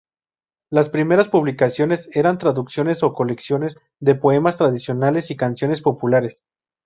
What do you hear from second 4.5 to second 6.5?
tradicionales y canciones populares.